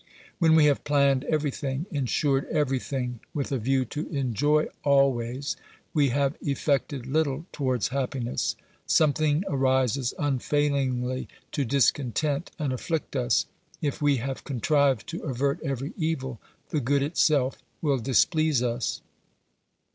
When 0.39 0.55
we 0.55 0.65
have 0.65 0.83
planned 0.83 1.25
everything, 1.25 1.85
insured 1.91 2.45
everything 2.49 3.19
with 3.35 3.51
a 3.51 3.59
view 3.59 3.85
to 3.93 4.07
enjoy 4.09 4.65
always, 4.83 5.57
wc 5.95 6.09
have 6.09 6.37
effected 6.41 7.05
little 7.05 7.45
towards 7.51 7.89
io6 7.89 7.91
OBERMANN 7.91 8.01
happiness. 8.25 8.55
Something 8.87 9.43
arises 9.47 10.15
unfaiUngly 10.17 11.27
to 11.51 11.65
discontent 11.65 12.49
and 12.57 12.73
afflict 12.73 13.15
us; 13.15 13.45
if 13.79 14.01
we 14.01 14.17
have 14.17 14.43
contrived 14.43 15.05
to 15.09 15.21
avert 15.21 15.59
every 15.61 15.93
evil, 15.95 16.41
the 16.69 16.79
good 16.79 17.03
itself 17.03 17.59
will 17.83 17.99
displease 17.99 18.63
us. 18.63 19.01